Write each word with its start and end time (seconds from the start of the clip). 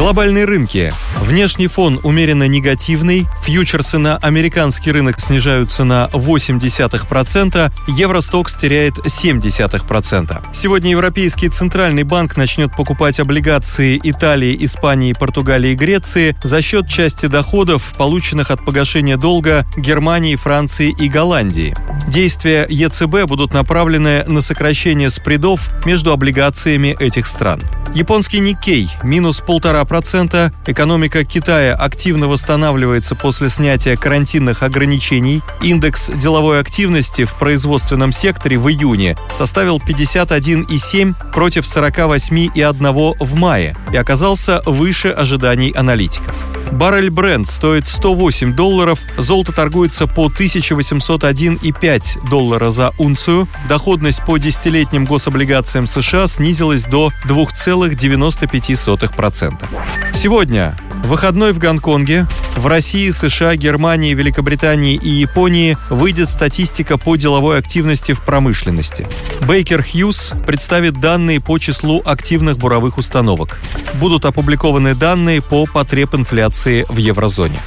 Глобальные 0.00 0.46
рынки. 0.46 0.90
Внешний 1.18 1.66
фон 1.66 2.00
умеренно 2.02 2.48
негативный. 2.48 3.26
Фьючерсы 3.42 3.98
на 3.98 4.16
американский 4.16 4.92
рынок 4.92 5.20
снижаются 5.20 5.84
на 5.84 6.08
0,8%. 6.14 7.70
Евростокс 7.86 8.54
теряет 8.54 8.94
0,7%. 8.94 10.54
Сегодня 10.54 10.92
Европейский 10.92 11.50
Центральный 11.50 12.04
банк 12.04 12.38
начнет 12.38 12.74
покупать 12.74 13.20
облигации 13.20 14.00
Италии, 14.02 14.56
Испании, 14.64 15.12
Португалии 15.12 15.72
и 15.72 15.76
Греции 15.76 16.34
за 16.42 16.62
счет 16.62 16.88
части 16.88 17.26
доходов, 17.26 17.92
полученных 17.98 18.50
от 18.50 18.64
погашения 18.64 19.18
долга 19.18 19.66
Германии, 19.76 20.34
Франции 20.34 20.96
и 20.98 21.10
Голландии. 21.10 21.76
Действия 22.08 22.66
ЕЦБ 22.70 23.26
будут 23.28 23.52
направлены 23.52 24.24
на 24.24 24.40
сокращение 24.40 25.10
спредов 25.10 25.70
между 25.84 26.10
облигациями 26.10 26.96
этих 26.98 27.26
стран. 27.26 27.60
Японский 27.92 28.38
Никей– 28.38 28.88
минус 29.02 29.40
полтора 29.40 29.84
процента. 29.84 30.52
Экономика 30.64 31.24
Китая 31.24 31.74
активно 31.74 32.28
восстанавливается 32.28 33.16
после 33.16 33.48
снятия 33.48 33.96
карантинных 33.96 34.62
ограничений. 34.62 35.42
Индекс 35.60 36.08
деловой 36.08 36.60
активности 36.60 37.24
в 37.24 37.34
производственном 37.34 38.12
секторе 38.12 38.58
в 38.58 38.70
июне 38.70 39.16
составил 39.32 39.78
51,7 39.78 41.32
против 41.32 41.64
48,1 41.64 43.16
в 43.18 43.34
мае 43.34 43.76
и 43.92 43.96
оказался 43.96 44.62
выше 44.66 45.08
ожиданий 45.08 45.72
аналитиков. 45.72 46.49
Баррель 46.72 47.10
бренд 47.10 47.48
стоит 47.48 47.86
108 47.86 48.54
долларов, 48.54 48.98
золото 49.18 49.52
торгуется 49.52 50.06
по 50.06 50.28
1801,5 50.28 52.28
доллара 52.28 52.70
за 52.70 52.92
унцию, 52.98 53.48
доходность 53.68 54.24
по 54.24 54.38
десятилетним 54.38 55.04
гособлигациям 55.04 55.86
США 55.86 56.26
снизилась 56.26 56.84
до 56.84 57.10
2,95%. 57.26 60.14
Сегодня 60.14 60.78
Выходной 61.04 61.52
в 61.52 61.58
Гонконге. 61.58 62.26
В 62.56 62.66
России, 62.66 63.10
США, 63.10 63.56
Германии, 63.56 64.14
Великобритании 64.14 64.94
и 64.94 65.08
Японии 65.08 65.76
выйдет 65.88 66.28
статистика 66.28 66.98
по 66.98 67.16
деловой 67.16 67.58
активности 67.58 68.12
в 68.12 68.20
промышленности. 68.22 69.06
Бейкер 69.46 69.82
Хьюз 69.82 70.32
представит 70.46 71.00
данные 71.00 71.40
по 71.40 71.58
числу 71.58 72.02
активных 72.04 72.58
буровых 72.58 72.98
установок. 72.98 73.58
Будут 73.94 74.24
опубликованы 74.24 74.94
данные 74.94 75.42
по 75.42 75.66
потреб 75.66 76.14
инфляции 76.14 76.84
в 76.88 76.98
еврозоне. 76.98 77.60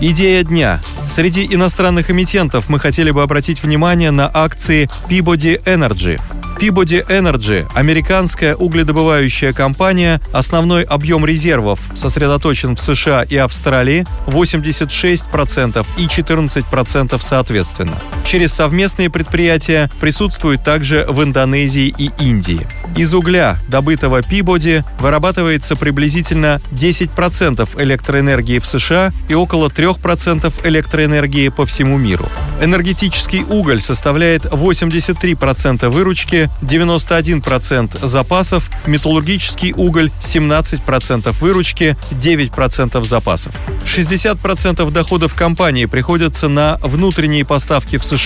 Идея 0.00 0.42
дня. 0.44 0.80
Среди 1.10 1.44
иностранных 1.44 2.10
эмитентов 2.10 2.68
мы 2.68 2.78
хотели 2.78 3.10
бы 3.10 3.22
обратить 3.22 3.62
внимание 3.62 4.10
на 4.10 4.30
акции 4.32 4.88
Peabody 5.08 5.62
Energy– 5.64 6.20
Peabody 6.58 7.06
Energy– 7.06 7.70
американская 7.74 8.56
угледобывающая 8.56 9.52
компания, 9.52 10.20
основной 10.32 10.82
объем 10.82 11.24
резервов 11.24 11.78
сосредоточен 11.94 12.74
в 12.74 12.80
США 12.80 13.22
и 13.22 13.36
Австралии 13.36 14.04
86% 14.26 15.86
и 15.96 16.06
14% 16.06 17.18
соответственно. 17.20 17.96
Через 18.28 18.52
совместные 18.52 19.08
предприятия 19.08 19.88
присутствует 20.02 20.62
также 20.62 21.06
в 21.08 21.22
Индонезии 21.22 21.94
и 21.96 22.10
Индии. 22.20 22.66
Из 22.94 23.14
угля, 23.14 23.56
добытого 23.68 24.20
Peabody, 24.20 24.84
вырабатывается 24.98 25.76
приблизительно 25.76 26.60
10% 26.70 27.82
электроэнергии 27.82 28.58
в 28.58 28.66
США 28.66 29.12
и 29.30 29.34
около 29.34 29.68
3% 29.68 30.52
электроэнергии 30.62 31.48
по 31.48 31.64
всему 31.64 31.96
миру. 31.96 32.28
Энергетический 32.60 33.44
уголь 33.48 33.80
составляет 33.80 34.44
83% 34.44 35.88
выручки, 35.88 36.50
91% 36.60 38.06
запасов, 38.06 38.68
металлургический 38.86 39.72
уголь 39.74 40.10
17% 40.20 41.34
выручки, 41.40 41.96
9% 42.10 43.04
запасов. 43.06 43.54
60% 43.86 44.90
доходов 44.90 45.34
компании 45.34 45.86
приходятся 45.86 46.48
на 46.48 46.76
внутренние 46.82 47.46
поставки 47.46 47.96
в 47.96 48.04
США, 48.04 48.17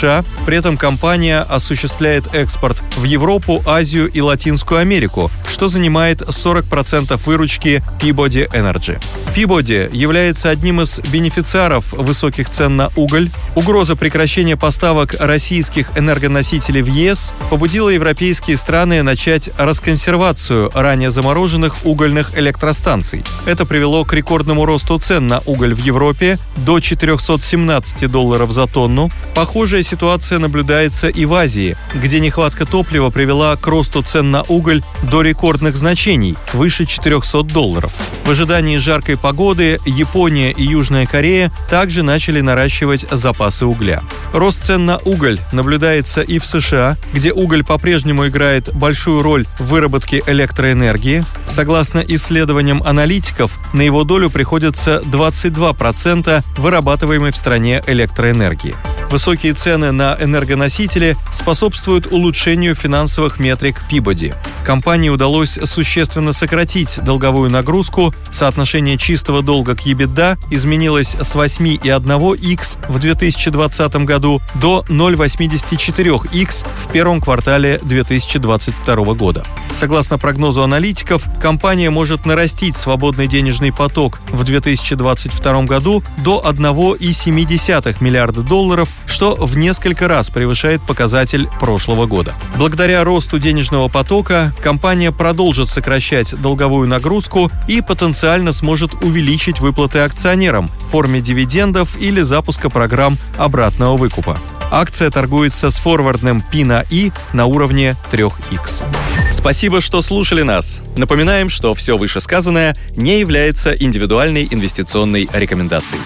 при 0.47 0.57
этом 0.57 0.77
компания 0.77 1.41
осуществляет 1.41 2.35
экспорт 2.35 2.83
в 2.97 3.05
Европу, 3.05 3.63
Азию 3.67 4.11
и 4.11 4.21
Латинскую 4.21 4.81
Америку, 4.81 5.31
что 5.47 5.69
занимает 5.69 6.23
40% 6.23 7.21
выручки 7.27 7.83
Peabody 8.01 8.51
Energy. 8.51 8.99
Peabody 9.37 9.95
является 9.95 10.49
одним 10.49 10.81
из 10.81 10.99
бенефициаров 10.99 11.93
высоких 11.93 12.49
цен 12.49 12.77
на 12.77 12.91
уголь. 12.97 13.29
Угроза 13.55 13.95
прекращения 13.95 14.57
поставок 14.57 15.15
российских 15.21 15.97
энергоносителей 15.99 16.81
в 16.81 16.87
ЕС 16.87 17.33
побудила 17.51 17.91
европейские 17.91 18.57
страны 18.57 19.03
начать 19.03 19.51
расконсервацию 19.59 20.71
ранее 20.75 21.11
замороженных 21.11 21.85
угольных 21.85 22.39
электростанций. 22.39 23.25
Это 23.47 23.67
привело 23.67 24.05
к 24.05 24.13
рекордному 24.15 24.65
росту 24.65 24.99
цен 24.99 25.27
на 25.27 25.41
уголь 25.45 25.75
в 25.75 25.79
Европе 25.79 26.39
до 26.57 26.81
417 26.81 28.11
долларов 28.11 28.53
за 28.53 28.67
тонну. 28.67 29.11
Похожая 29.35 29.81
ситуация 29.82 30.38
наблюдается 30.38 31.09
и 31.09 31.25
в 31.25 31.34
Азии, 31.34 31.76
где 31.94 32.20
нехватка 32.20 32.66
топлива 32.66 33.10
привела 33.10 33.56
к 33.56 33.66
росту 33.66 34.03
цен 34.03 34.31
на 34.31 34.43
уголь 34.43 34.82
до 35.03 35.22
рекордных 35.22 35.76
значений– 35.76 36.37
выше 36.53 36.87
400 36.87 37.43
долларов. 37.43 37.93
В 38.25 38.31
ожидании 38.31 38.76
жаркой 38.76 39.16
погоды 39.16 39.78
Япония 39.84 40.53
и 40.53 40.65
Южная 40.65 41.06
Корея 41.06 41.50
также 41.69 42.03
начали 42.03 42.41
наращивать 42.41 43.06
запасы 43.10 43.66
угля. 43.66 44.03
Рост 44.32 44.65
цен 44.65 44.84
на 44.84 44.98
уголь 44.98 45.38
наблюдается 45.53 46.22
и 46.22 46.38
в 46.38 46.47
США, 46.47 46.97
где 47.12 47.32
уголь 47.32 47.64
по-прежнему 47.64 48.28
играет 48.28 48.72
большую 48.75 49.22
роль 49.22 49.44
в 49.59 49.66
выработке 49.66 50.22
электроэнергии. 50.26 51.22
Согласно 51.49 51.99
исследованиям 52.00 52.82
аналитиков, 52.82 53.59
на 53.72 53.82
его 53.82 54.04
долю 54.04 54.31
приходится 54.31 55.03
22% 55.04 56.43
вырабатываемой 56.56 57.32
в 57.32 57.37
стране 57.37 57.82
электроэнергии. 57.87 58.75
Высокие 59.12 59.53
цены 59.53 59.93
на 59.93 60.17
энергоносители 60.19 61.17
способствуют 61.34 62.06
улучшению 62.06 62.75
финансовых 62.75 63.39
метрик 63.39 63.77
Peabody. 63.91 64.34
Компании 64.65 65.09
удалось 65.09 65.59
существенно 65.65 66.33
сократить 66.33 67.00
долговую 67.03 67.50
нагрузку, 67.50 68.15
соотношение 68.31 68.97
чистого 68.97 69.43
долга 69.43 69.75
к 69.75 69.87
EBITDA 69.87 70.39
изменилось 70.50 71.17
с 71.21 71.34
8,1x 71.34 72.78
в 72.89 72.99
2020 72.99 73.97
году 73.97 74.41
до 74.55 74.84
0,84x 74.89 76.67
в 76.77 76.93
первом 76.93 77.21
квартале 77.21 77.81
2022 77.83 79.15
года. 79.15 79.45
Согласно 79.75 80.19
прогнозу 80.19 80.62
аналитиков, 80.62 81.25
компания 81.41 81.91
может 81.91 82.27
нарастить 82.27 82.77
свободный 82.77 83.27
денежный 83.27 83.73
поток 83.73 84.21
в 84.29 84.44
2022 84.44 85.62
году 85.62 86.05
до 86.19 86.43
1,7 86.47 87.97
миллиарда 88.00 88.43
долларов, 88.43 88.89
что 89.06 89.34
в 89.34 89.56
несколько 89.56 90.09
раз 90.09 90.31
превышает 90.31 90.83
показатель 90.83 91.49
прошлого 91.59 92.06
года. 92.06 92.34
Благодаря 92.56 93.03
росту 93.03 93.39
денежного 93.39 93.89
потока 93.89 94.52
компания 94.61 95.13
продолжит 95.13 95.69
сокращать 95.69 96.35
долговую 96.41 96.89
нагрузку 96.89 97.51
и 97.69 97.81
потенциально 97.81 98.53
сможет 98.53 98.95
увеличить 99.03 99.61
выплаты 99.61 100.01
акционерам 100.01 100.69
в 100.69 100.91
форме 100.91 101.21
дивидендов 101.21 101.97
или 102.01 102.23
запуска 102.23 102.71
программ 102.71 103.17
обратного 103.39 103.97
выкупа. 103.97 104.39
Акция 104.71 105.11
торгуется 105.11 105.71
с 105.71 105.77
форвардным 105.77 106.41
P 106.41 106.65
на 106.65 106.85
I 106.91 107.12
на 107.33 107.47
уровне 107.47 107.95
3x. 108.11 108.83
Спасибо, 109.31 109.81
что 109.81 110.01
слушали 110.01 110.43
нас. 110.43 110.81
Напоминаем, 110.97 111.49
что 111.49 111.75
все 111.75 111.97
вышесказанное 111.97 112.75
не 112.97 113.21
является 113.21 113.73
индивидуальной 113.73 114.49
инвестиционной 114.51 115.29
рекомендацией. 115.33 116.01